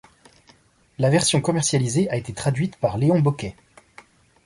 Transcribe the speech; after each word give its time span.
La 0.97 1.11
version 1.11 1.41
commercialisée 1.41 2.09
a 2.09 2.15
été 2.15 2.33
traduite 2.33 2.75
par 2.77 2.97
Léon 2.97 3.19
Bocquet. 3.19 3.55